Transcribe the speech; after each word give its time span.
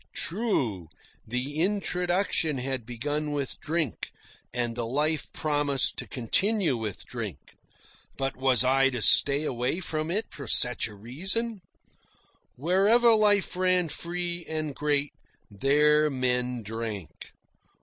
True, 0.15 0.87
the 1.27 1.59
introduction 1.59 2.57
had 2.57 2.87
begun 2.87 3.33
with 3.33 3.59
drink, 3.59 4.11
and 4.51 4.75
the 4.75 4.87
life 4.87 5.31
promised 5.31 5.95
to 5.97 6.07
continue 6.07 6.75
with 6.75 7.05
drink. 7.05 7.53
But 8.17 8.35
was 8.35 8.63
I 8.63 8.89
to 8.89 9.03
stay 9.03 9.43
away 9.43 9.79
from 9.79 10.09
it 10.09 10.25
for 10.31 10.47
such 10.47 10.87
reason? 10.87 11.61
Wherever 12.55 13.13
life 13.13 13.55
ran 13.55 13.89
free 13.89 14.43
and 14.49 14.73
great, 14.73 15.13
there 15.51 16.09
men 16.09 16.63
drank. 16.63 17.33